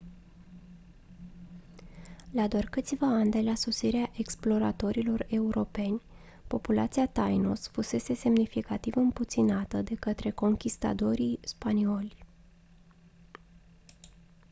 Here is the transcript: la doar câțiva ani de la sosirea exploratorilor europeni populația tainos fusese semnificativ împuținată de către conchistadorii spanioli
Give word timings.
la 2.31 2.47
doar 2.47 2.65
câțiva 2.65 3.07
ani 3.07 3.31
de 3.31 3.41
la 3.41 3.55
sosirea 3.55 4.09
exploratorilor 4.17 5.25
europeni 5.29 6.01
populația 6.47 7.07
tainos 7.07 7.67
fusese 7.67 8.13
semnificativ 8.13 8.95
împuținată 8.95 9.81
de 9.81 9.95
către 9.95 10.31
conchistadorii 10.31 11.39
spanioli 11.43 12.25